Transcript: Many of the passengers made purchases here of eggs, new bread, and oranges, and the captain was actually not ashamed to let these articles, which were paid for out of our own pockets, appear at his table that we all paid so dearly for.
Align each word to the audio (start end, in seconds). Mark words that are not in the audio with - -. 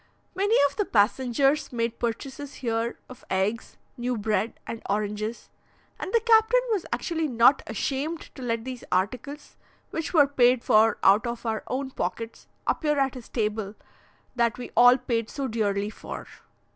Many 0.33 0.55
of 0.67 0.77
the 0.77 0.85
passengers 0.85 1.71
made 1.71 1.99
purchases 1.99 2.55
here 2.55 2.97
of 3.07 3.23
eggs, 3.29 3.77
new 3.97 4.17
bread, 4.17 4.59
and 4.65 4.81
oranges, 4.89 5.51
and 5.99 6.11
the 6.11 6.19
captain 6.21 6.59
was 6.71 6.87
actually 6.91 7.27
not 7.27 7.61
ashamed 7.67 8.21
to 8.33 8.41
let 8.41 8.63
these 8.65 8.83
articles, 8.91 9.57
which 9.91 10.11
were 10.11 10.25
paid 10.25 10.63
for 10.63 10.97
out 11.03 11.27
of 11.27 11.45
our 11.45 11.63
own 11.67 11.91
pockets, 11.91 12.47
appear 12.65 12.97
at 12.99 13.13
his 13.13 13.29
table 13.29 13.75
that 14.35 14.57
we 14.57 14.71
all 14.75 14.97
paid 14.97 15.29
so 15.29 15.47
dearly 15.47 15.91
for. 15.91 16.25